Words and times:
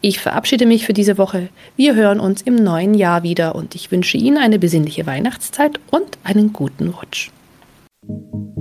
Ich 0.00 0.20
verabschiede 0.20 0.66
mich 0.66 0.86
für 0.86 0.92
diese 0.92 1.18
Woche. 1.18 1.48
Wir 1.76 1.94
hören 1.94 2.20
uns 2.20 2.42
im 2.42 2.56
neuen 2.56 2.94
Jahr 2.94 3.22
wieder 3.22 3.54
und 3.54 3.74
ich 3.74 3.90
wünsche 3.90 4.16
Ihnen 4.16 4.38
eine 4.38 4.58
besinnliche 4.58 5.06
Weihnachtszeit 5.06 5.80
und 5.90 6.18
einen 6.24 6.52
guten 6.52 6.88
Rutsch. 6.88 7.30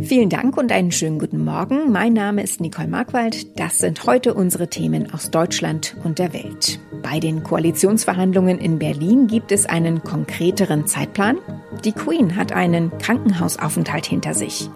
Vielen 0.02 0.30
Dank 0.30 0.58
und 0.58 0.72
einen 0.72 0.92
schönen 0.92 1.20
guten 1.20 1.44
Morgen. 1.44 1.92
Mein 1.92 2.14
Name 2.14 2.44
ist 2.44 2.62
Nicole 2.62 2.88
Markwald. 2.88 3.60
Das 3.60 3.80
sind 3.80 4.06
heute 4.06 4.34
unsere 4.34 4.68
Themen 4.68 5.12
aus 5.14 5.32
Deutschland 5.32 5.96
und 6.04 6.20
der 6.20 6.34
Welt. 6.34 6.80
Bei 7.02 7.20
den 7.20 7.44
Koalitionsverhandlungen 7.44 8.60
in 8.60 8.78
Berlin 8.78 9.28
gibt 9.28 9.52
es 9.52 9.66
einen 9.66 10.04
konkreteren 10.04 10.86
Zeitplan. 10.86 11.38
Die 11.86 11.94
Queen 11.94 12.36
hat 12.36 12.52
einen 12.52 12.98
Krankenhausaufenthalt 12.98 14.06
hinter 14.06 14.34
sich. 14.34 14.70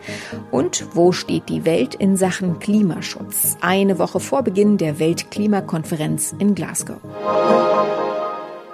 Und 0.49 0.87
wo 0.93 1.11
steht 1.11 1.49
die 1.49 1.65
Welt 1.65 1.93
in 1.93 2.15
Sachen 2.15 2.59
Klimaschutz? 2.59 3.57
Eine 3.61 3.99
Woche 3.99 4.19
vor 4.19 4.43
Beginn 4.43 4.77
der 4.77 4.97
Weltklimakonferenz 4.97 6.33
in 6.39 6.55
Glasgow. 6.55 6.97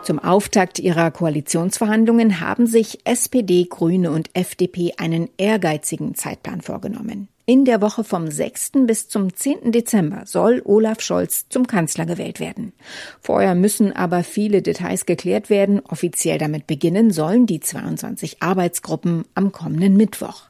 Zum 0.03 0.19
Auftakt 0.19 0.79
ihrer 0.79 1.11
Koalitionsverhandlungen 1.11 2.39
haben 2.39 2.67
sich 2.67 2.99
SPD, 3.05 3.67
Grüne 3.69 4.11
und 4.11 4.29
FDP 4.33 4.93
einen 4.97 5.29
ehrgeizigen 5.37 6.15
Zeitplan 6.15 6.61
vorgenommen. 6.61 7.27
In 7.45 7.65
der 7.65 7.81
Woche 7.81 8.03
vom 8.03 8.29
6. 8.29 8.71
bis 8.85 9.09
zum 9.09 9.35
10. 9.35 9.71
Dezember 9.71 10.23
soll 10.25 10.61
Olaf 10.63 11.01
Scholz 11.01 11.49
zum 11.49 11.65
Kanzler 11.65 12.05
gewählt 12.05 12.39
werden. 12.39 12.71
Vorher 13.19 13.55
müssen 13.55 13.91
aber 13.93 14.23
viele 14.23 14.61
Details 14.61 15.07
geklärt 15.07 15.49
werden. 15.49 15.79
Offiziell 15.79 16.37
damit 16.37 16.67
beginnen 16.67 17.11
sollen 17.11 17.47
die 17.47 17.59
22 17.59 18.43
Arbeitsgruppen 18.43 19.25
am 19.33 19.51
kommenden 19.51 19.97
Mittwoch. 19.97 20.43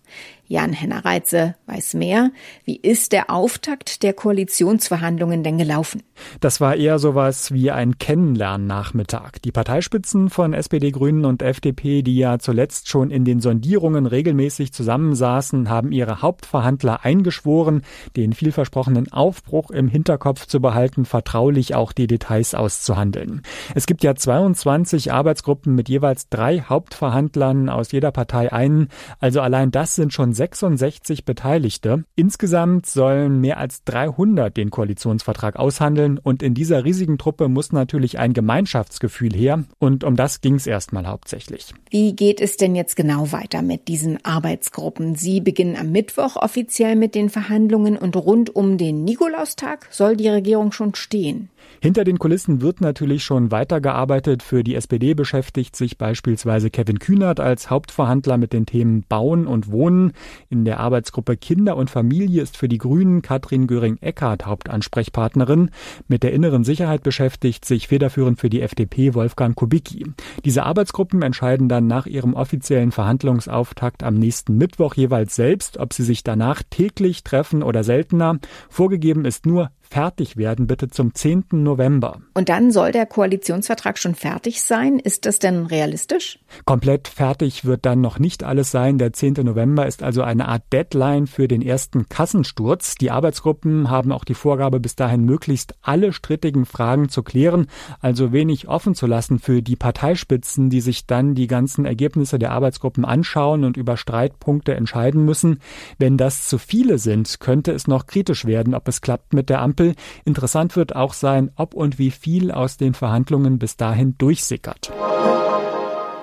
Jan-Henner 0.51 1.05
Reitze 1.05 1.55
weiß 1.67 1.93
mehr. 1.93 2.29
Wie 2.65 2.75
ist 2.75 3.13
der 3.13 3.29
Auftakt 3.29 4.03
der 4.03 4.11
Koalitionsverhandlungen 4.11 5.43
denn 5.43 5.57
gelaufen? 5.57 6.03
Das 6.41 6.59
war 6.59 6.75
eher 6.75 6.99
sowas 6.99 7.53
wie 7.53 7.71
ein 7.71 7.97
Kennenlernnachmittag. 7.97 9.39
Die 9.45 9.53
Parteispitzen 9.53 10.29
von 10.29 10.53
SPD, 10.53 10.91
Grünen 10.91 11.23
und 11.23 11.41
FDP, 11.41 12.01
die 12.01 12.17
ja 12.17 12.37
zuletzt 12.37 12.89
schon 12.89 13.11
in 13.11 13.23
den 13.23 13.39
Sondierungen 13.39 14.05
regelmäßig 14.05 14.73
zusammensaßen, 14.73 15.69
haben 15.69 15.93
ihre 15.93 16.21
Hauptverhandler 16.21 17.05
eingeschworen, 17.05 17.83
den 18.17 18.33
vielversprochenen 18.33 19.09
Aufbruch 19.09 19.71
im 19.71 19.87
Hinterkopf 19.87 20.47
zu 20.47 20.59
behalten, 20.59 21.05
vertraulich 21.05 21.75
auch 21.75 21.93
die 21.93 22.07
Details 22.07 22.55
auszuhandeln. 22.55 23.41
Es 23.73 23.85
gibt 23.85 24.03
ja 24.03 24.15
22 24.15 25.13
Arbeitsgruppen 25.13 25.73
mit 25.75 25.87
jeweils 25.87 26.27
drei 26.27 26.59
Hauptverhandlern 26.59 27.69
aus 27.69 27.93
jeder 27.93 28.11
Partei 28.11 28.51
einen. 28.51 28.89
Also 29.21 29.39
allein 29.39 29.71
das 29.71 29.95
sind 29.95 30.11
schon 30.11 30.33
66 30.41 31.23
Beteiligte. 31.23 32.03
Insgesamt 32.15 32.87
sollen 32.87 33.41
mehr 33.41 33.59
als 33.59 33.83
300 33.83 34.57
den 34.57 34.71
Koalitionsvertrag 34.71 35.55
aushandeln 35.55 36.17
und 36.17 36.41
in 36.41 36.55
dieser 36.55 36.83
riesigen 36.83 37.19
Truppe 37.19 37.47
muss 37.47 37.71
natürlich 37.71 38.17
ein 38.17 38.33
Gemeinschaftsgefühl 38.33 39.35
her 39.35 39.65
und 39.77 40.03
um 40.03 40.15
das 40.15 40.41
ging 40.41 40.55
es 40.55 40.65
erstmal 40.65 41.05
hauptsächlich. 41.05 41.75
Wie 41.91 42.15
geht 42.15 42.41
es 42.41 42.57
denn 42.57 42.75
jetzt 42.75 42.95
genau 42.95 43.31
weiter 43.31 43.61
mit 43.61 43.87
diesen 43.87 44.25
Arbeitsgruppen? 44.25 45.13
Sie 45.13 45.41
beginnen 45.41 45.75
am 45.75 45.91
Mittwoch 45.91 46.37
offiziell 46.37 46.95
mit 46.95 47.13
den 47.13 47.29
Verhandlungen 47.29 47.95
und 47.95 48.15
rund 48.15 48.55
um 48.55 48.79
den 48.79 49.03
Nikolaustag 49.03 49.89
soll 49.91 50.17
die 50.17 50.29
Regierung 50.29 50.71
schon 50.71 50.95
stehen. 50.95 51.50
Hinter 51.81 52.03
den 52.03 52.19
Kulissen 52.19 52.61
wird 52.61 52.79
natürlich 52.79 53.23
schon 53.23 53.49
weitergearbeitet. 53.49 54.43
Für 54.43 54.63
die 54.63 54.75
SPD 54.75 55.15
beschäftigt 55.15 55.75
sich 55.75 55.97
beispielsweise 55.97 56.69
Kevin 56.69 56.99
Kühnert 56.99 57.39
als 57.39 57.71
Hauptverhandler 57.71 58.37
mit 58.37 58.53
den 58.53 58.67
Themen 58.67 59.03
Bauen 59.09 59.47
und 59.47 59.71
Wohnen. 59.71 60.13
In 60.49 60.63
der 60.63 60.79
Arbeitsgruppe 60.79 61.37
Kinder 61.37 61.75
und 61.77 61.89
Familie 61.89 62.43
ist 62.43 62.55
für 62.55 62.67
die 62.67 62.77
Grünen 62.77 63.23
Katrin 63.23 63.65
Göring-Eckardt 63.65 64.45
Hauptansprechpartnerin. 64.45 65.71
Mit 66.07 66.21
der 66.21 66.33
inneren 66.33 66.63
Sicherheit 66.63 67.01
beschäftigt 67.01 67.65
sich 67.65 67.87
federführend 67.87 68.39
für 68.39 68.51
die 68.51 68.61
FDP 68.61 69.15
Wolfgang 69.15 69.55
Kubicki. 69.55 70.05
Diese 70.45 70.63
Arbeitsgruppen 70.63 71.23
entscheiden 71.23 71.67
dann 71.67 71.87
nach 71.87 72.05
ihrem 72.05 72.35
offiziellen 72.35 72.91
Verhandlungsauftakt 72.91 74.03
am 74.03 74.15
nächsten 74.15 74.55
Mittwoch 74.57 74.93
jeweils 74.93 75.35
selbst, 75.35 75.77
ob 75.77 75.93
sie 75.93 76.03
sich 76.03 76.23
danach 76.23 76.61
täglich 76.69 77.23
treffen 77.23 77.63
oder 77.63 77.83
seltener. 77.83 78.37
Vorgegeben 78.69 79.25
ist 79.25 79.47
nur, 79.47 79.71
fertig 79.91 80.37
werden, 80.37 80.67
bitte 80.67 80.89
zum 80.89 81.13
10. 81.13 81.45
November. 81.51 82.21
Und 82.33 82.47
dann 82.47 82.71
soll 82.71 82.93
der 82.93 83.05
Koalitionsvertrag 83.05 83.97
schon 83.97 84.15
fertig 84.15 84.61
sein. 84.61 84.99
Ist 84.99 85.25
das 85.25 85.39
denn 85.39 85.65
realistisch? 85.65 86.39
Komplett 86.63 87.09
fertig 87.09 87.65
wird 87.65 87.85
dann 87.85 87.99
noch 87.99 88.17
nicht 88.17 88.43
alles 88.43 88.71
sein. 88.71 88.97
Der 88.97 89.11
10. 89.11 89.33
November 89.43 89.85
ist 89.87 90.01
also 90.01 90.23
eine 90.23 90.47
Art 90.47 90.63
Deadline 90.71 91.27
für 91.27 91.49
den 91.49 91.61
ersten 91.61 92.07
Kassensturz. 92.07 92.95
Die 92.95 93.11
Arbeitsgruppen 93.11 93.89
haben 93.89 94.13
auch 94.13 94.23
die 94.23 94.33
Vorgabe, 94.33 94.79
bis 94.79 94.95
dahin 94.95 95.25
möglichst 95.25 95.75
alle 95.81 96.13
strittigen 96.13 96.65
Fragen 96.65 97.09
zu 97.09 97.21
klären, 97.21 97.67
also 97.99 98.31
wenig 98.31 98.69
offen 98.69 98.95
zu 98.95 99.07
lassen 99.07 99.39
für 99.39 99.61
die 99.61 99.75
Parteispitzen, 99.75 100.69
die 100.69 100.81
sich 100.81 101.05
dann 101.05 101.35
die 101.35 101.47
ganzen 101.47 101.83
Ergebnisse 101.83 102.39
der 102.39 102.51
Arbeitsgruppen 102.51 103.03
anschauen 103.03 103.65
und 103.65 103.75
über 103.75 103.97
Streitpunkte 103.97 104.73
entscheiden 104.73 105.25
müssen. 105.25 105.59
Wenn 105.97 106.15
das 106.15 106.47
zu 106.47 106.57
viele 106.57 106.97
sind, 106.97 107.41
könnte 107.41 107.73
es 107.73 107.87
noch 107.87 108.05
kritisch 108.05 108.45
werden, 108.45 108.73
ob 108.73 108.87
es 108.87 109.01
klappt 109.01 109.33
mit 109.33 109.49
der 109.49 109.61
Ampel 109.61 109.80
Ampel. 109.81 109.95
Interessant 110.25 110.75
wird 110.75 110.95
auch 110.95 111.13
sein, 111.13 111.51
ob 111.55 111.73
und 111.73 111.97
wie 111.97 112.11
viel 112.11 112.51
aus 112.51 112.77
den 112.77 112.93
Verhandlungen 112.93 113.59
bis 113.59 113.77
dahin 113.77 114.15
durchsickert. 114.17 114.91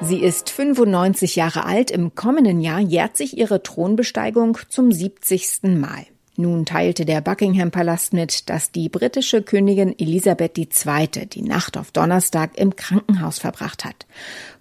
Sie 0.01 0.19
ist 0.19 0.51
95 0.51 1.35
Jahre 1.37 1.65
alt. 1.65 1.91
Im 1.91 2.15
kommenden 2.15 2.61
Jahr 2.61 2.79
jährt 2.79 3.17
sich 3.17 3.37
ihre 3.37 3.63
Thronbesteigung 3.63 4.59
zum 4.69 4.93
70. 4.93 5.63
Mal. 5.77 6.07
Nun 6.37 6.67
teilte 6.67 7.05
der 7.05 7.21
Buckingham 7.21 7.73
Palast 7.73 8.13
mit, 8.13 8.49
dass 8.49 8.71
die 8.71 8.89
britische 8.89 9.43
Königin 9.43 9.93
Elisabeth 9.99 10.57
II. 10.57 11.27
die 11.27 11.43
Nacht 11.43 11.77
auf 11.77 11.91
Donnerstag 11.91 12.57
im 12.57 12.77
Krankenhaus 12.77 13.41
verbracht 13.41 13.85
hat. 13.85 14.07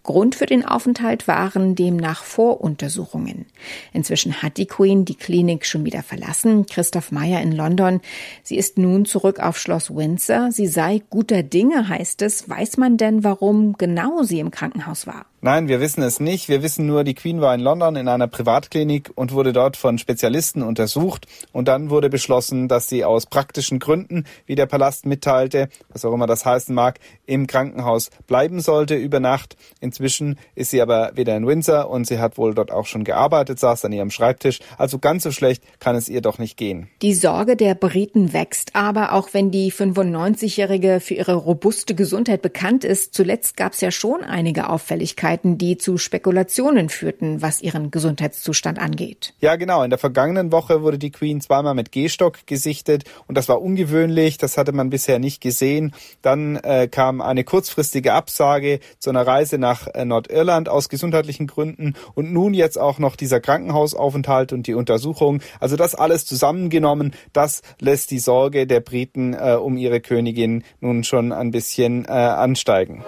Grund 0.08 0.36
für 0.36 0.46
den 0.46 0.66
Aufenthalt 0.66 1.28
waren 1.28 1.76
demnach 1.76 2.24
Voruntersuchungen. 2.24 3.46
Inzwischen 3.92 4.42
hat 4.42 4.56
die 4.56 4.66
Queen 4.66 5.04
die 5.04 5.16
Klinik 5.16 5.66
schon 5.66 5.84
wieder 5.84 6.02
verlassen. 6.02 6.66
Christoph 6.66 7.12
Meyer 7.12 7.42
in 7.42 7.52
London. 7.52 8.00
Sie 8.42 8.56
ist 8.56 8.78
nun 8.78 9.06
zurück 9.06 9.42
auf 9.42 9.60
Schloss 9.60 9.94
Windsor. 9.94 10.54
Sie 10.54 10.68
sei 10.68 11.04
guter 11.10 11.44
Dinge, 11.44 11.90
heißt 11.90 12.22
es. 12.22 12.50
Weiß 12.50 12.78
man 12.78 12.96
denn, 12.96 13.26
warum 13.26 13.74
genau 13.78 14.24
sie 14.24 14.40
im 14.40 14.50
Krankenhaus 14.50 15.08
war? 15.08 15.26
Nein, 15.40 15.68
wir 15.68 15.80
wissen 15.80 16.02
es 16.02 16.20
nicht. 16.20 16.50
Wir 16.50 16.64
wissen 16.64 16.88
nur, 16.88 17.04
die 17.04 17.14
Queen 17.14 17.42
war 17.42 17.54
in 17.54 17.62
London 17.62 17.96
in 17.96 18.08
einer 18.08 18.28
Privatklinik 18.28 19.12
und 19.14 19.34
wurde 19.34 19.54
dort 19.54 19.78
von 19.78 20.00
Spezialisten 20.00 20.64
untersucht. 20.64 21.28
Und 21.52 21.68
dann 21.68 21.92
wurde 21.92 22.10
beschlossen, 22.10 22.68
dass 22.68 22.90
sie 22.90 23.06
aus 23.06 23.28
praktischen 23.28 23.78
Gründen, 23.78 24.26
wie 24.48 24.56
der 24.56 24.66
Palast 24.66 25.06
mitteilte, 25.06 25.70
was 25.90 26.06
auch 26.06 26.14
immer 26.14 26.26
das 26.26 26.44
heißen 26.44 26.74
mag, 26.74 27.00
im 27.28 27.46
Krankenhaus 27.46 28.10
bleiben 28.26 28.62
sollte 28.62 28.96
über 28.96 29.20
Nacht. 29.20 29.58
Inzwischen 29.98 30.38
ist 30.54 30.70
sie 30.70 30.80
aber 30.80 31.12
wieder 31.16 31.36
in 31.36 31.48
Windsor 31.48 31.90
und 31.90 32.06
sie 32.06 32.20
hat 32.20 32.38
wohl 32.38 32.54
dort 32.54 32.70
auch 32.70 32.86
schon 32.86 33.04
gearbeitet, 33.04 33.60
saß 33.60 33.84
an 33.86 33.92
ihrem 33.92 34.12
Schreibtisch. 34.12 34.60
Also 34.78 35.00
ganz 35.00 35.24
so 35.24 35.32
schlecht 35.32 35.64
kann 35.80 35.96
es 35.96 36.08
ihr 36.08 36.22
doch 36.22 36.38
nicht 36.38 36.56
gehen. 36.56 36.88
Die 37.02 37.16
Sorge 37.16 37.56
der 37.56 37.74
Briten 37.74 38.32
wächst 38.32 38.76
aber, 38.76 39.14
auch 39.14 39.30
wenn 39.34 39.50
die 39.50 39.72
95-Jährige 39.72 41.00
für 41.00 41.16
ihre 41.16 41.34
robuste 41.34 41.96
Gesundheit 41.96 42.44
bekannt 42.44 42.84
ist. 42.84 43.16
Zuletzt 43.16 43.58
gab 43.58 43.74
es 43.74 43.82
ja 43.82 43.90
schon 43.90 44.24
einige 44.24 44.70
Auffälligkeiten 44.70 45.58
die 45.58 45.80
zu 45.80 45.98
Spekulationen 45.98 46.90
führten, 46.90 47.42
was 47.42 47.64
ihren 47.64 47.90
Gesundheitszustand 47.90 48.78
angeht. 48.78 49.34
Ja, 49.40 49.56
genau. 49.56 49.82
In 49.82 49.90
der 49.90 49.98
vergangenen 49.98 50.52
Woche 50.52 50.84
wurde 50.84 51.00
die 51.00 51.10
Queen 51.10 51.42
zweimal 51.42 51.74
mit 51.74 51.92
Gehstock 51.92 52.46
gesichtet 52.46 53.06
und 53.26 53.36
das 53.36 53.50
war 53.50 53.64
ungewöhnlich. 53.64 54.38
Das 54.38 54.60
hatte 54.60 54.74
man 54.74 54.92
bisher 54.92 55.18
nicht 55.18 55.42
gesehen. 55.42 55.96
Dann 56.22 56.58
äh, 56.58 56.88
kam 56.88 57.20
eine 57.20 57.44
kurzfristige 57.44 58.14
Absage 58.14 58.80
zu 59.00 59.10
einer 59.10 59.26
Reise 59.26 59.58
nach 59.58 59.87
äh, 59.94 60.06
Nordirland 60.06 60.70
aus 60.70 60.90
gesundheitlichen 60.90 61.48
Gründen 61.48 61.94
und 62.16 62.32
nun 62.32 62.54
jetzt 62.54 62.78
auch 62.78 63.00
noch 63.00 63.16
dieser 63.16 63.40
Krankenhausaufenthalt 63.40 64.54
und 64.54 64.68
die 64.68 64.74
Untersuchung. 64.74 65.42
Also 65.60 65.76
das 65.76 65.96
alles 65.96 66.26
zusammengenommen, 66.26 67.14
das 67.34 67.62
lässt 67.80 68.12
die 68.12 68.20
Sorge 68.20 68.68
der 68.68 68.80
Briten 68.80 69.34
äh, 69.34 69.58
um 69.60 69.78
ihre 69.78 70.02
Königin 70.02 70.64
nun 70.80 71.04
schon 71.04 71.32
ein 71.32 71.52
bisschen 71.52 72.06
äh, 72.06 72.12
ansteigen. 72.12 73.04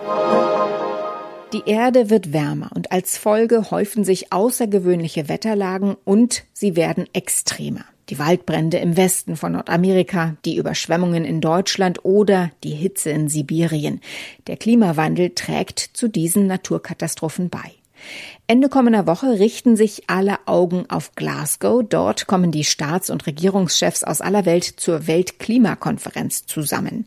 Die 1.52 1.64
Erde 1.66 2.12
wird 2.12 2.32
wärmer 2.32 2.70
und 2.76 2.92
als 2.92 3.18
Folge 3.18 3.72
häufen 3.72 4.04
sich 4.04 4.32
außergewöhnliche 4.32 5.30
Wetterlagen 5.30 5.96
und 6.06 6.44
sie 6.54 6.76
werden 6.76 7.08
extremer. 7.14 7.86
Die 8.10 8.18
Waldbrände 8.18 8.78
im 8.78 8.98
Westen 8.98 9.36
von 9.36 9.52
Nordamerika, 9.52 10.36
die 10.44 10.58
Überschwemmungen 10.58 11.26
in 11.26 11.42
Deutschland 11.42 12.04
oder 12.04 12.52
die 12.64 12.72
Hitze 12.72 13.12
in 13.12 13.30
Sibirien. 13.30 14.02
Der 14.48 14.58
Klimawandel 14.58 15.32
trägt 15.36 15.80
zu 15.80 16.08
diesen 16.08 16.48
Naturkatastrophen 16.48 17.50
bei. 17.50 17.72
Ende 18.48 18.70
kommender 18.70 19.06
Woche 19.06 19.40
richten 19.40 19.76
sich 19.76 20.10
alle 20.10 20.40
Augen 20.48 20.86
auf 20.90 21.14
Glasgow. 21.14 21.84
Dort 21.88 22.26
kommen 22.26 22.52
die 22.52 22.64
Staats- 22.64 23.12
und 23.12 23.28
Regierungschefs 23.28 24.04
aus 24.04 24.22
aller 24.22 24.46
Welt 24.46 24.64
zur 24.64 25.06
Weltklimakonferenz 25.06 26.48
zusammen. 26.48 27.06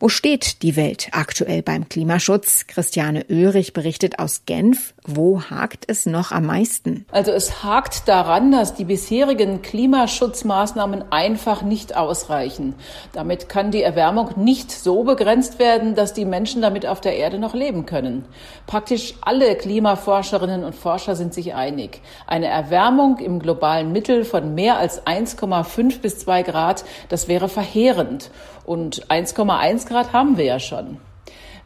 Wo 0.00 0.08
steht 0.08 0.62
die 0.62 0.76
Welt 0.76 1.08
aktuell 1.10 1.62
beim 1.62 1.88
Klimaschutz? 1.88 2.68
Christiane 2.68 3.26
Oehrig 3.28 3.72
berichtet 3.72 4.20
aus 4.20 4.42
Genf. 4.46 4.94
Wo 5.10 5.40
hakt 5.40 5.84
es 5.86 6.04
noch 6.04 6.32
am 6.32 6.44
meisten? 6.44 7.06
Also 7.10 7.32
es 7.32 7.64
hakt 7.64 8.08
daran, 8.08 8.52
dass 8.52 8.74
die 8.74 8.84
bisherigen 8.84 9.62
Klimaschutzmaßnahmen 9.62 11.10
einfach 11.10 11.62
nicht 11.62 11.96
ausreichen. 11.96 12.74
Damit 13.14 13.48
kann 13.48 13.70
die 13.70 13.82
Erwärmung 13.82 14.32
nicht 14.36 14.70
so 14.70 15.04
begrenzt 15.04 15.58
werden, 15.58 15.94
dass 15.94 16.12
die 16.12 16.26
Menschen 16.26 16.60
damit 16.60 16.84
auf 16.84 17.00
der 17.00 17.16
Erde 17.16 17.38
noch 17.38 17.54
leben 17.54 17.86
können. 17.86 18.26
Praktisch 18.66 19.14
alle 19.22 19.56
Klimaforscherinnen 19.56 20.62
und 20.62 20.74
Forscher 20.74 21.16
sind 21.16 21.32
sich 21.32 21.54
einig. 21.54 22.02
Eine 22.26 22.48
Erwärmung 22.48 23.16
im 23.16 23.38
globalen 23.38 23.92
Mittel 23.92 24.26
von 24.26 24.54
mehr 24.54 24.76
als 24.76 25.06
1,5 25.06 26.00
bis 26.00 26.18
2 26.18 26.42
Grad, 26.42 26.84
das 27.08 27.28
wäre 27.28 27.48
verheerend. 27.48 28.30
Und 28.66 29.06
1,1 29.06 29.88
Grad 29.88 30.12
haben 30.12 30.36
wir 30.36 30.44
ja 30.44 30.60
schon. 30.60 30.98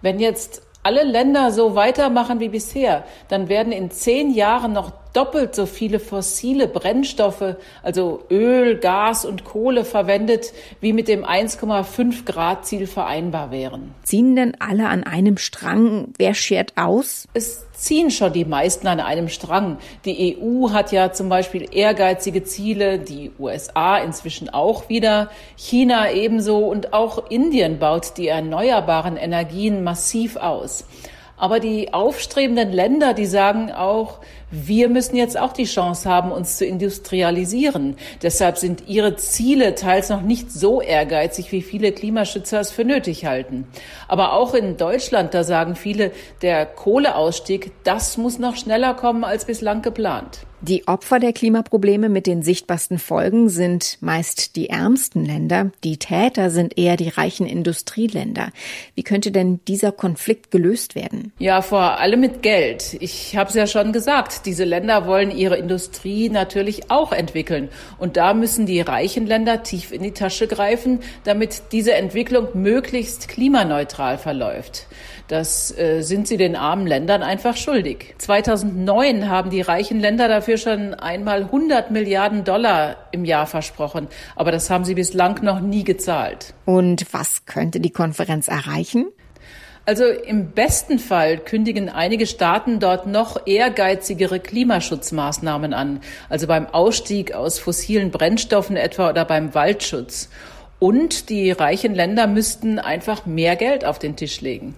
Wenn 0.00 0.20
jetzt 0.20 0.62
alle 0.82 1.04
Länder 1.04 1.52
so 1.52 1.74
weitermachen 1.74 2.40
wie 2.40 2.48
bisher, 2.48 3.04
dann 3.28 3.48
werden 3.48 3.72
in 3.72 3.90
zehn 3.90 4.32
Jahren 4.32 4.72
noch 4.72 4.90
doppelt 5.12 5.54
so 5.54 5.66
viele 5.66 6.00
fossile 6.00 6.68
Brennstoffe, 6.68 7.56
also 7.82 8.24
Öl, 8.30 8.78
Gas 8.78 9.24
und 9.24 9.44
Kohle 9.44 9.84
verwendet, 9.84 10.52
wie 10.80 10.92
mit 10.92 11.08
dem 11.08 11.24
1,5 11.24 12.24
Grad 12.24 12.66
Ziel 12.66 12.86
vereinbar 12.86 13.50
wären. 13.50 13.94
Ziehen 14.02 14.36
denn 14.36 14.56
alle 14.58 14.88
an 14.88 15.04
einem 15.04 15.36
Strang? 15.36 16.12
Wer 16.18 16.34
schert 16.34 16.72
aus? 16.76 17.28
Es 17.34 17.66
ziehen 17.72 18.10
schon 18.10 18.32
die 18.32 18.44
meisten 18.44 18.86
an 18.86 19.00
einem 19.00 19.28
Strang. 19.28 19.78
Die 20.04 20.38
EU 20.38 20.70
hat 20.70 20.92
ja 20.92 21.12
zum 21.12 21.28
Beispiel 21.28 21.68
ehrgeizige 21.72 22.44
Ziele, 22.44 22.98
die 22.98 23.32
USA 23.38 23.98
inzwischen 23.98 24.48
auch 24.48 24.88
wieder, 24.88 25.30
China 25.56 26.10
ebenso 26.10 26.58
und 26.58 26.92
auch 26.92 27.30
Indien 27.30 27.78
baut 27.78 28.16
die 28.16 28.28
erneuerbaren 28.28 29.16
Energien 29.16 29.82
massiv 29.82 30.36
aus. 30.36 30.84
Aber 31.36 31.58
die 31.58 31.92
aufstrebenden 31.92 32.70
Länder, 32.70 33.14
die 33.14 33.26
sagen 33.26 33.72
auch, 33.72 34.20
wir 34.52 34.90
müssen 34.90 35.16
jetzt 35.16 35.38
auch 35.38 35.54
die 35.54 35.64
Chance 35.64 36.08
haben, 36.08 36.30
uns 36.30 36.58
zu 36.58 36.66
industrialisieren. 36.66 37.96
Deshalb 38.22 38.58
sind 38.58 38.84
ihre 38.86 39.16
Ziele 39.16 39.74
teils 39.74 40.10
noch 40.10 40.20
nicht 40.20 40.52
so 40.52 40.82
ehrgeizig, 40.82 41.50
wie 41.52 41.62
viele 41.62 41.90
Klimaschützer 41.90 42.60
es 42.60 42.70
für 42.70 42.84
nötig 42.84 43.24
halten. 43.24 43.66
Aber 44.08 44.34
auch 44.34 44.54
in 44.54 44.76
Deutschland, 44.76 45.32
da 45.32 45.42
sagen 45.42 45.74
viele, 45.74 46.12
der 46.42 46.66
Kohleausstieg, 46.66 47.72
das 47.82 48.18
muss 48.18 48.38
noch 48.38 48.56
schneller 48.56 48.92
kommen 48.92 49.24
als 49.24 49.46
bislang 49.46 49.80
geplant. 49.80 50.46
Die 50.64 50.86
Opfer 50.86 51.18
der 51.18 51.32
Klimaprobleme 51.32 52.08
mit 52.08 52.28
den 52.28 52.42
sichtbarsten 52.42 53.00
Folgen 53.00 53.48
sind 53.48 53.98
meist 54.00 54.54
die 54.54 54.68
ärmsten 54.68 55.24
Länder. 55.24 55.72
Die 55.82 55.96
Täter 55.96 56.50
sind 56.50 56.78
eher 56.78 56.96
die 56.96 57.08
reichen 57.08 57.48
Industrieländer. 57.48 58.52
Wie 58.94 59.02
könnte 59.02 59.32
denn 59.32 59.58
dieser 59.66 59.90
Konflikt 59.90 60.52
gelöst 60.52 60.94
werden? 60.94 61.32
Ja, 61.40 61.62
vor 61.62 61.98
allem 61.98 62.20
mit 62.20 62.42
Geld. 62.42 62.96
Ich 63.00 63.36
habe 63.36 63.48
es 63.48 63.56
ja 63.56 63.66
schon 63.66 63.92
gesagt, 63.92 64.41
diese 64.46 64.64
Länder 64.64 65.06
wollen 65.06 65.30
ihre 65.30 65.56
Industrie 65.56 66.28
natürlich 66.28 66.90
auch 66.90 67.12
entwickeln. 67.12 67.68
Und 67.98 68.16
da 68.16 68.34
müssen 68.34 68.66
die 68.66 68.80
reichen 68.80 69.26
Länder 69.26 69.62
tief 69.62 69.92
in 69.92 70.02
die 70.02 70.12
Tasche 70.12 70.46
greifen, 70.46 71.00
damit 71.24 71.62
diese 71.72 71.94
Entwicklung 71.94 72.48
möglichst 72.54 73.28
klimaneutral 73.28 74.18
verläuft. 74.18 74.86
Das 75.28 75.76
äh, 75.78 76.02
sind 76.02 76.28
sie 76.28 76.36
den 76.36 76.56
armen 76.56 76.86
Ländern 76.86 77.22
einfach 77.22 77.56
schuldig. 77.56 78.14
2009 78.18 79.30
haben 79.30 79.50
die 79.50 79.62
reichen 79.62 79.98
Länder 79.98 80.28
dafür 80.28 80.58
schon 80.58 80.94
einmal 80.94 81.44
100 81.44 81.90
Milliarden 81.90 82.44
Dollar 82.44 82.96
im 83.12 83.24
Jahr 83.24 83.46
versprochen, 83.46 84.08
aber 84.36 84.52
das 84.52 84.68
haben 84.68 84.84
sie 84.84 84.94
bislang 84.94 85.42
noch 85.42 85.60
nie 85.60 85.84
gezahlt. 85.84 86.52
Und 86.64 87.06
was 87.12 87.46
könnte 87.46 87.80
die 87.80 87.90
Konferenz 87.90 88.48
erreichen? 88.48 89.06
Also 89.84 90.04
im 90.04 90.52
besten 90.52 91.00
Fall 91.00 91.38
kündigen 91.38 91.88
einige 91.88 92.26
Staaten 92.26 92.78
dort 92.78 93.06
noch 93.06 93.46
ehrgeizigere 93.46 94.38
Klimaschutzmaßnahmen 94.38 95.74
an, 95.74 96.00
also 96.28 96.46
beim 96.46 96.66
Ausstieg 96.66 97.34
aus 97.34 97.58
fossilen 97.58 98.12
Brennstoffen 98.12 98.76
etwa 98.76 99.10
oder 99.10 99.24
beim 99.24 99.54
Waldschutz. 99.54 100.28
Und 100.78 101.28
die 101.30 101.50
reichen 101.50 101.94
Länder 101.94 102.26
müssten 102.26 102.78
einfach 102.78 103.26
mehr 103.26 103.56
Geld 103.56 103.84
auf 103.84 103.98
den 103.98 104.16
Tisch 104.16 104.40
legen. 104.40 104.74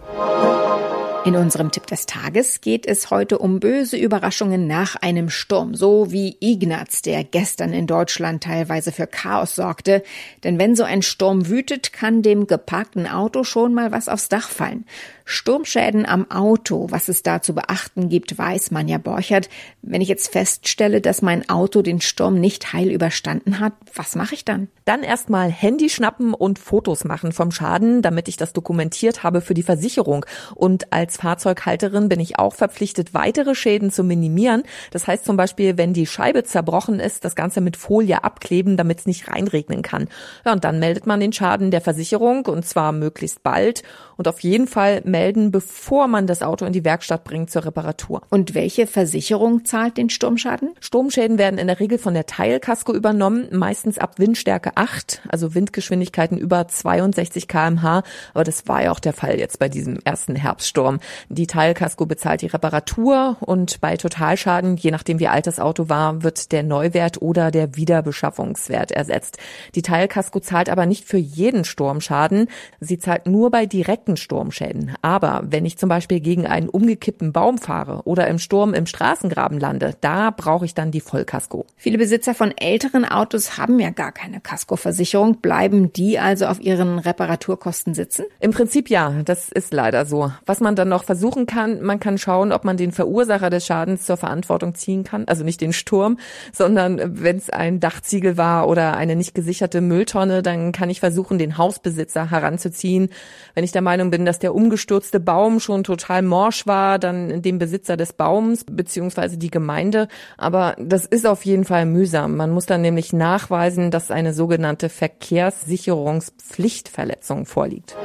In 1.24 1.36
unserem 1.36 1.70
Tipp 1.70 1.86
des 1.86 2.04
Tages 2.04 2.60
geht 2.60 2.84
es 2.86 3.08
heute 3.08 3.38
um 3.38 3.58
böse 3.58 3.96
Überraschungen 3.96 4.66
nach 4.66 4.96
einem 4.96 5.30
Sturm, 5.30 5.74
so 5.74 6.12
wie 6.12 6.36
Ignaz, 6.38 7.00
der 7.00 7.24
gestern 7.24 7.72
in 7.72 7.86
Deutschland 7.86 8.44
teilweise 8.44 8.92
für 8.92 9.06
Chaos 9.06 9.54
sorgte. 9.54 10.02
Denn 10.44 10.58
wenn 10.58 10.76
so 10.76 10.84
ein 10.84 11.00
Sturm 11.00 11.48
wütet, 11.48 11.94
kann 11.94 12.20
dem 12.20 12.46
geparkten 12.46 13.06
Auto 13.06 13.42
schon 13.42 13.72
mal 13.72 13.90
was 13.90 14.10
aufs 14.10 14.28
Dach 14.28 14.50
fallen. 14.50 14.84
Sturmschäden 15.24 16.04
am 16.06 16.30
Auto, 16.30 16.86
was 16.90 17.08
es 17.08 17.22
da 17.22 17.40
zu 17.40 17.54
beachten 17.54 18.10
gibt, 18.10 18.36
weiß 18.36 18.70
Manja 18.70 18.98
Borchert. 18.98 19.48
Wenn 19.80 20.02
ich 20.02 20.08
jetzt 20.08 20.30
feststelle, 20.30 21.00
dass 21.00 21.22
mein 21.22 21.48
Auto 21.48 21.80
den 21.80 22.00
Sturm 22.00 22.38
nicht 22.40 22.72
heil 22.74 22.90
überstanden 22.90 23.58
hat, 23.58 23.72
was 23.94 24.16
mache 24.16 24.34
ich 24.34 24.44
dann? 24.44 24.68
Dann 24.84 25.02
erstmal 25.02 25.50
Handy 25.50 25.88
schnappen 25.88 26.34
und 26.34 26.58
Fotos 26.58 27.04
machen 27.04 27.32
vom 27.32 27.50
Schaden, 27.50 28.02
damit 28.02 28.28
ich 28.28 28.36
das 28.36 28.52
dokumentiert 28.52 29.22
habe 29.22 29.40
für 29.40 29.54
die 29.54 29.62
Versicherung. 29.62 30.26
Und 30.54 30.92
als 30.92 31.16
Fahrzeughalterin 31.16 32.10
bin 32.10 32.20
ich 32.20 32.38
auch 32.38 32.54
verpflichtet, 32.54 33.14
weitere 33.14 33.54
Schäden 33.54 33.90
zu 33.90 34.04
minimieren. 34.04 34.64
Das 34.90 35.06
heißt 35.06 35.24
zum 35.24 35.38
Beispiel, 35.38 35.78
wenn 35.78 35.94
die 35.94 36.06
Scheibe 36.06 36.44
zerbrochen 36.44 37.00
ist, 37.00 37.24
das 37.24 37.34
Ganze 37.34 37.62
mit 37.62 37.78
Folie 37.78 38.24
abkleben, 38.24 38.76
damit 38.76 39.00
es 39.00 39.06
nicht 39.06 39.28
reinregnen 39.28 39.80
kann. 39.80 40.08
Ja, 40.44 40.52
und 40.52 40.64
dann 40.64 40.80
meldet 40.80 41.06
man 41.06 41.20
den 41.20 41.32
Schaden 41.32 41.70
der 41.70 41.80
Versicherung 41.80 42.44
und 42.44 42.66
zwar 42.66 42.92
möglichst 42.92 43.42
bald 43.42 43.82
und 44.16 44.28
auf 44.28 44.40
jeden 44.40 44.66
Fall 44.66 45.02
melden, 45.14 45.52
bevor 45.52 46.08
man 46.08 46.26
das 46.26 46.42
Auto 46.42 46.64
in 46.64 46.72
die 46.72 46.84
Werkstatt 46.84 47.22
bringt 47.22 47.48
zur 47.48 47.64
Reparatur. 47.64 48.22
Und 48.30 48.56
welche 48.56 48.88
Versicherung 48.88 49.64
zahlt 49.64 49.96
den 49.96 50.10
Sturmschaden? 50.10 50.70
Sturmschäden 50.80 51.38
werden 51.38 51.56
in 51.56 51.68
der 51.68 51.78
Regel 51.78 51.98
von 51.98 52.14
der 52.14 52.26
Teilkasko 52.26 52.92
übernommen, 52.92 53.46
meistens 53.52 53.96
ab 53.96 54.18
Windstärke 54.18 54.72
8, 54.74 55.22
also 55.28 55.54
Windgeschwindigkeiten 55.54 56.36
über 56.36 56.66
62 56.66 57.46
kmh. 57.46 58.02
Aber 58.34 58.42
das 58.42 58.66
war 58.66 58.82
ja 58.82 58.90
auch 58.90 58.98
der 58.98 59.12
Fall 59.12 59.38
jetzt 59.38 59.60
bei 59.60 59.68
diesem 59.68 60.00
ersten 60.04 60.34
Herbststurm. 60.34 60.98
Die 61.28 61.46
Teilkasko 61.46 62.06
bezahlt 62.06 62.42
die 62.42 62.46
Reparatur 62.46 63.36
und 63.38 63.80
bei 63.80 63.96
Totalschaden, 63.96 64.76
je 64.76 64.90
nachdem 64.90 65.20
wie 65.20 65.28
alt 65.28 65.46
das 65.46 65.60
Auto 65.60 65.88
war, 65.88 66.24
wird 66.24 66.50
der 66.50 66.64
Neuwert 66.64 67.22
oder 67.22 67.52
der 67.52 67.76
Wiederbeschaffungswert 67.76 68.90
ersetzt. 68.90 69.38
Die 69.76 69.82
Teilkasko 69.82 70.40
zahlt 70.40 70.68
aber 70.68 70.86
nicht 70.86 71.04
für 71.04 71.18
jeden 71.18 71.62
Sturmschaden. 71.64 72.48
Sie 72.80 72.98
zahlt 72.98 73.28
nur 73.28 73.52
bei 73.52 73.64
direkten 73.66 74.16
Sturmschäden. 74.16 74.96
Aber 75.04 75.42
wenn 75.44 75.66
ich 75.66 75.76
zum 75.76 75.90
Beispiel 75.90 76.18
gegen 76.18 76.46
einen 76.46 76.70
umgekippten 76.70 77.30
Baum 77.30 77.58
fahre 77.58 78.00
oder 78.04 78.26
im 78.26 78.38
Sturm 78.38 78.72
im 78.72 78.86
Straßengraben 78.86 79.60
lande, 79.60 79.94
da 80.00 80.30
brauche 80.30 80.64
ich 80.64 80.72
dann 80.72 80.92
die 80.92 81.02
Vollkasko. 81.02 81.66
Viele 81.76 81.98
Besitzer 81.98 82.34
von 82.34 82.56
älteren 82.56 83.04
Autos 83.04 83.58
haben 83.58 83.78
ja 83.78 83.90
gar 83.90 84.12
keine 84.12 84.40
Kaskoversicherung. 84.40 85.42
Bleiben 85.42 85.92
die 85.92 86.18
also 86.18 86.46
auf 86.46 86.58
ihren 86.58 86.98
Reparaturkosten 86.98 87.92
sitzen? 87.92 88.24
Im 88.40 88.52
Prinzip 88.52 88.88
ja, 88.88 89.12
das 89.26 89.52
ist 89.52 89.74
leider 89.74 90.06
so. 90.06 90.32
Was 90.46 90.60
man 90.60 90.74
dann 90.74 90.88
noch 90.88 91.04
versuchen 91.04 91.44
kann, 91.44 91.82
man 91.82 92.00
kann 92.00 92.16
schauen, 92.16 92.50
ob 92.50 92.64
man 92.64 92.78
den 92.78 92.90
Verursacher 92.90 93.50
des 93.50 93.66
Schadens 93.66 94.06
zur 94.06 94.16
Verantwortung 94.16 94.74
ziehen 94.74 95.04
kann. 95.04 95.28
Also 95.28 95.44
nicht 95.44 95.60
den 95.60 95.74
Sturm, 95.74 96.16
sondern 96.50 97.22
wenn 97.22 97.36
es 97.36 97.50
ein 97.50 97.78
Dachziegel 97.78 98.38
war 98.38 98.68
oder 98.68 98.96
eine 98.96 99.16
nicht 99.16 99.34
gesicherte 99.34 99.82
Mülltonne, 99.82 100.40
dann 100.40 100.72
kann 100.72 100.88
ich 100.88 101.00
versuchen, 101.00 101.36
den 101.36 101.58
Hausbesitzer 101.58 102.30
heranzuziehen. 102.30 103.10
Wenn 103.54 103.64
ich 103.64 103.72
der 103.72 103.82
Meinung 103.82 104.10
bin, 104.10 104.24
dass 104.24 104.38
der 104.38 104.54
umgestürzte 104.94 105.20
Baum 105.20 105.60
schon 105.60 105.82
total 105.82 106.20
morsch 106.22 106.66
war, 106.66 107.00
dann 107.00 107.40
den 107.42 107.58
Besitzer 107.58 107.96
des 107.96 108.12
Baums 108.12 108.64
beziehungsweise 108.64 109.38
die 109.38 109.50
Gemeinde. 109.50 110.06
Aber 110.38 110.76
das 110.78 111.04
ist 111.04 111.26
auf 111.26 111.44
jeden 111.44 111.64
Fall 111.64 111.84
mühsam. 111.84 112.36
Man 112.36 112.52
muss 112.52 112.66
dann 112.66 112.82
nämlich 112.82 113.12
nachweisen, 113.12 113.90
dass 113.90 114.12
eine 114.12 114.32
sogenannte 114.32 114.88
Verkehrssicherungspflichtverletzung 114.88 117.46
vorliegt. 117.46 117.96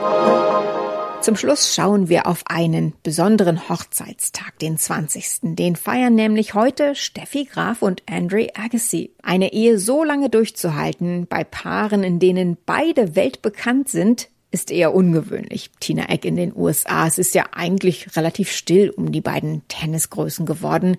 Zum 1.22 1.36
Schluss 1.36 1.76
schauen 1.76 2.10
wir 2.10 2.26
auf 2.28 2.44
einen 2.48 2.94
besonderen 3.04 3.70
Hochzeitstag, 3.70 4.58
den 4.60 4.78
20. 4.78 5.56
Den 5.56 5.76
feiern 5.76 6.16
nämlich 6.16 6.56
heute 6.56 6.96
Steffi 6.96 7.46
Graf 7.46 7.84
und 7.84 8.02
Andre 8.10 8.48
Agassi. 8.56 9.12
Eine 9.22 9.54
Ehe 9.54 9.78
so 9.78 10.04
lange 10.04 10.30
durchzuhalten, 10.30 11.28
bei 11.28 11.44
Paaren, 11.44 12.04
in 12.04 12.18
denen 12.20 12.58
beide 12.66 13.16
weltbekannt 13.16 13.90
sind, 13.90 14.30
ist 14.52 14.72
eher 14.72 14.94
ungewöhnlich. 14.96 15.70
Tina 15.80 16.10
Eck 16.10 16.26
in 16.26 16.36
den 16.36 16.56
USA. 16.56 17.06
Es 17.06 17.18
ist 17.18 17.36
ja 17.36 17.46
eigentlich 17.52 18.16
relativ 18.16 18.52
still 18.52 18.90
um 18.90 19.12
die 19.12 19.22
beiden 19.22 19.68
Tennisgrößen 19.68 20.46
geworden. 20.46 20.98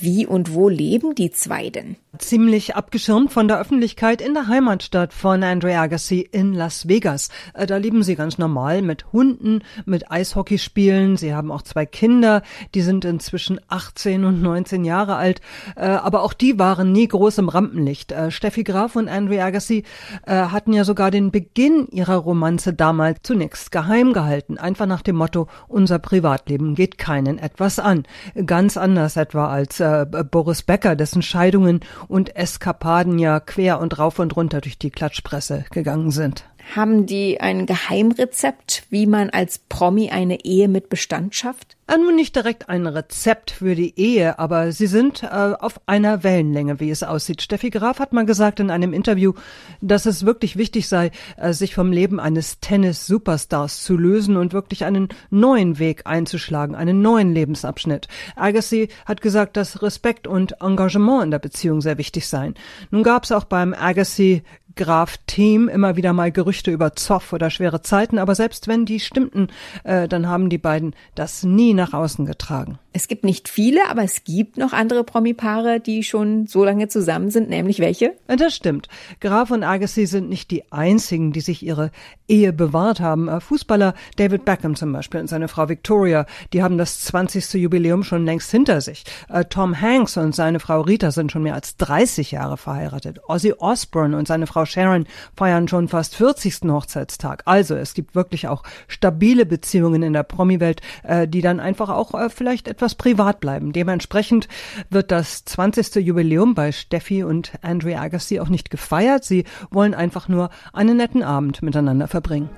Wie 0.00 0.26
und 0.26 0.54
wo 0.54 0.68
leben 0.68 1.16
die 1.16 1.32
zwei 1.32 1.70
denn? 1.70 1.96
Ziemlich 2.18 2.76
abgeschirmt 2.76 3.32
von 3.32 3.48
der 3.48 3.58
Öffentlichkeit 3.60 4.20
in 4.20 4.32
der 4.32 4.46
Heimatstadt 4.46 5.12
von 5.12 5.42
Andre 5.42 5.76
Agassi 5.76 6.20
in 6.20 6.52
Las 6.52 6.86
Vegas. 6.86 7.30
Äh, 7.52 7.66
da 7.66 7.76
leben 7.78 8.04
sie 8.04 8.14
ganz 8.14 8.38
normal 8.38 8.82
mit 8.82 9.12
Hunden, 9.12 9.60
mit 9.86 10.10
Eishockeyspielen. 10.10 11.16
Sie 11.16 11.34
haben 11.34 11.50
auch 11.50 11.62
zwei 11.62 11.84
Kinder, 11.84 12.42
die 12.74 12.82
sind 12.82 13.04
inzwischen 13.04 13.60
18 13.66 14.24
und 14.24 14.40
19 14.40 14.84
Jahre 14.84 15.16
alt. 15.16 15.40
Äh, 15.74 15.86
aber 15.86 16.22
auch 16.22 16.32
die 16.32 16.60
waren 16.60 16.92
nie 16.92 17.08
groß 17.08 17.38
im 17.38 17.48
Rampenlicht. 17.48 18.12
Äh, 18.12 18.30
Steffi 18.30 18.62
Graf 18.62 18.94
und 18.94 19.08
Andre 19.08 19.42
Agassi 19.42 19.84
hatten 20.26 20.72
ja 20.72 20.84
sogar 20.84 21.10
den 21.10 21.30
Beginn 21.30 21.88
ihrer 21.90 22.16
Romanze 22.16 22.72
damals 22.72 23.20
zunächst 23.22 23.70
geheim 23.70 24.12
gehalten. 24.12 24.58
Einfach 24.58 24.86
nach 24.86 25.02
dem 25.02 25.16
Motto, 25.16 25.48
unser 25.68 25.98
Privatleben 25.98 26.74
geht 26.74 26.98
keinen 26.98 27.38
etwas 27.38 27.78
an. 27.78 28.04
Ganz 28.46 28.76
anders 28.76 29.16
etwa 29.16 29.48
als 29.48 29.80
äh, 29.88 30.24
Boris 30.24 30.62
Becker, 30.62 30.96
dessen 30.96 31.22
Scheidungen 31.22 31.80
und 32.08 32.36
Eskapaden 32.36 33.18
ja 33.18 33.40
quer 33.40 33.80
und 33.80 33.98
rauf 33.98 34.18
und 34.18 34.36
runter 34.36 34.60
durch 34.60 34.78
die 34.78 34.90
Klatschpresse 34.90 35.64
gegangen 35.70 36.10
sind. 36.10 36.44
Haben 36.76 37.06
die 37.06 37.40
ein 37.40 37.64
Geheimrezept, 37.64 38.84
wie 38.90 39.06
man 39.06 39.30
als 39.30 39.58
Promi 39.58 40.10
eine 40.10 40.44
Ehe 40.44 40.68
mit 40.68 40.90
Bestand 40.90 41.34
schafft? 41.34 41.78
Äh, 41.86 41.96
nun 41.96 42.16
nicht 42.16 42.36
direkt 42.36 42.68
ein 42.68 42.86
Rezept 42.86 43.50
für 43.50 43.74
die 43.74 43.98
Ehe, 43.98 44.38
aber 44.38 44.72
sie 44.72 44.86
sind 44.86 45.22
äh, 45.22 45.26
auf 45.26 45.80
einer 45.86 46.22
Wellenlänge, 46.22 46.78
wie 46.78 46.90
es 46.90 47.02
aussieht. 47.02 47.40
Steffi 47.40 47.70
Graf 47.70 47.98
hat 47.98 48.12
mal 48.12 48.26
gesagt 48.26 48.60
in 48.60 48.70
einem 48.70 48.92
Interview, 48.92 49.32
dass 49.80 50.04
es 50.04 50.26
wirklich 50.26 50.58
wichtig 50.58 50.88
sei, 50.88 51.10
äh, 51.38 51.54
sich 51.54 51.74
vom 51.74 51.90
Leben 51.90 52.20
eines 52.20 52.60
Tennis-Superstars 52.60 53.82
zu 53.82 53.96
lösen 53.96 54.36
und 54.36 54.52
wirklich 54.52 54.84
einen 54.84 55.08
neuen 55.30 55.78
Weg 55.78 56.02
einzuschlagen, 56.04 56.74
einen 56.76 57.00
neuen 57.00 57.32
Lebensabschnitt. 57.32 58.08
Agassi 58.36 58.90
hat 59.06 59.22
gesagt, 59.22 59.56
dass 59.56 59.80
Respekt 59.80 60.26
und 60.26 60.60
Engagement 60.60 61.24
in 61.24 61.30
der 61.30 61.38
Beziehung 61.38 61.80
sehr 61.80 61.96
wichtig 61.96 62.28
seien. 62.28 62.54
Nun 62.90 63.02
gab 63.02 63.24
es 63.24 63.32
auch 63.32 63.44
beim 63.44 63.72
Agassi 63.72 64.42
Graf-Team 64.78 65.68
immer 65.68 65.96
wieder 65.96 66.14
mal 66.14 66.32
Gerüchte 66.32 66.70
über 66.70 66.94
Zoff 66.94 67.34
oder 67.34 67.50
schwere 67.50 67.82
Zeiten, 67.82 68.18
aber 68.18 68.34
selbst 68.34 68.68
wenn 68.68 68.86
die 68.86 69.00
stimmten, 69.00 69.48
äh, 69.84 70.08
dann 70.08 70.28
haben 70.28 70.48
die 70.48 70.56
beiden 70.56 70.94
das 71.14 71.42
nie 71.42 71.74
nach 71.74 71.92
außen 71.92 72.24
getragen. 72.24 72.78
Es 72.92 73.06
gibt 73.06 73.22
nicht 73.22 73.48
viele, 73.48 73.88
aber 73.90 74.02
es 74.02 74.24
gibt 74.24 74.56
noch 74.56 74.72
andere 74.72 75.04
Promi-Paare, 75.04 75.78
die 75.78 76.02
schon 76.02 76.46
so 76.46 76.64
lange 76.64 76.88
zusammen 76.88 77.30
sind, 77.30 77.48
nämlich 77.48 77.80
welche? 77.80 78.14
Das 78.26 78.54
stimmt. 78.54 78.88
Graf 79.20 79.50
und 79.50 79.62
Agassi 79.62 80.06
sind 80.06 80.28
nicht 80.28 80.50
die 80.50 80.72
einzigen, 80.72 81.32
die 81.32 81.40
sich 81.40 81.62
ihre 81.62 81.90
Ehe 82.28 82.52
bewahrt 82.52 83.00
haben. 83.00 83.28
Äh, 83.28 83.40
Fußballer 83.40 83.94
David 84.16 84.44
Beckham 84.44 84.74
zum 84.74 84.92
Beispiel 84.92 85.20
und 85.20 85.28
seine 85.28 85.48
Frau 85.48 85.68
Victoria, 85.68 86.26
die 86.52 86.62
haben 86.62 86.78
das 86.78 87.00
20. 87.02 87.54
Jubiläum 87.54 88.04
schon 88.04 88.24
längst 88.24 88.50
hinter 88.50 88.80
sich. 88.80 89.04
Äh, 89.28 89.44
Tom 89.44 89.80
Hanks 89.80 90.16
und 90.16 90.34
seine 90.34 90.60
Frau 90.60 90.80
Rita 90.80 91.10
sind 91.10 91.30
schon 91.30 91.42
mehr 91.42 91.54
als 91.54 91.76
30 91.76 92.30
Jahre 92.30 92.56
verheiratet. 92.56 93.20
Ozzy 93.28 93.54
Osbourne 93.58 94.16
und 94.16 94.26
seine 94.28 94.46
Frau 94.46 94.64
Sharon 94.68 95.06
feiern 95.36 95.68
schon 95.68 95.88
fast 95.88 96.14
40. 96.14 96.60
Hochzeitstag. 96.68 97.42
Also 97.46 97.74
es 97.74 97.94
gibt 97.94 98.14
wirklich 98.14 98.48
auch 98.48 98.62
stabile 98.86 99.46
Beziehungen 99.46 100.02
in 100.02 100.12
der 100.12 100.22
Promi-Welt, 100.22 100.80
äh, 101.02 101.26
die 101.26 101.40
dann 101.40 101.60
einfach 101.60 101.88
auch 101.88 102.08
vielleicht 102.30 102.68
etwas 102.68 102.94
privat 102.94 103.40
bleiben. 103.40 103.72
Dementsprechend 103.72 104.48
wird 104.90 105.10
das 105.10 105.44
20. 105.44 105.96
Jubiläum 105.96 106.54
bei 106.54 106.72
Steffi 106.72 107.22
und 107.24 107.52
Andre 107.62 107.98
Agassi 107.98 108.40
auch 108.40 108.48
nicht 108.48 108.70
gefeiert. 108.70 109.24
Sie 109.24 109.44
wollen 109.70 109.94
einfach 109.94 110.28
nur 110.28 110.50
einen 110.72 110.96
netten 110.96 111.22
Abend 111.22 111.62
miteinander 111.62 112.08
verbringen. 112.08 112.50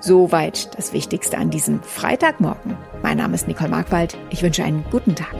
Soweit 0.00 0.76
das 0.76 0.92
Wichtigste 0.92 1.38
an 1.38 1.50
diesem 1.50 1.82
Freitagmorgen. 1.82 2.76
Mein 3.02 3.16
Name 3.16 3.34
ist 3.34 3.48
Nicole 3.48 3.70
Markwald. 3.70 4.16
Ich 4.30 4.42
wünsche 4.42 4.62
einen 4.62 4.84
guten 4.90 5.14
Tag. 5.14 5.34